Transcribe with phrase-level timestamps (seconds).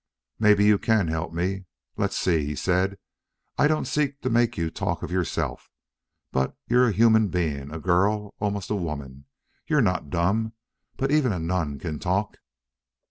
[0.39, 1.65] "Maybe you CAN help me.
[1.95, 2.97] Let's see," he said.
[3.59, 5.69] "I don't seek to make you talk of yourself.
[6.31, 9.25] But you're a human being a girl almost a woman.
[9.67, 10.53] You're not dumb.
[10.97, 12.39] But even a nun can talk."